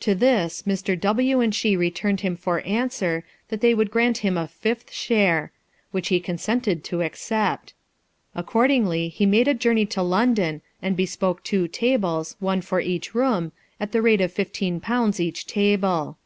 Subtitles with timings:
[0.00, 1.00] To this Mr.
[1.00, 5.52] "W and she returned him for answer, that they would grant him a fifth share;
[5.90, 7.72] which he consented to accept.
[8.34, 13.52] Accordingly, he made a journey to London, and bespoke two tables, one for each room,
[13.80, 16.18] at the rate of fifteen pounds each table.